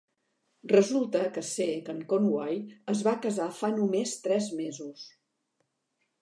[0.69, 2.55] Resulta que sé que en Conway
[2.95, 5.07] es va casar fa només tres mesos.